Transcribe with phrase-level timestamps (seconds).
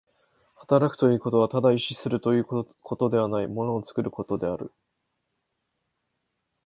[0.55, 4.73] 働くということはただ意志するということではない、物を作ることである。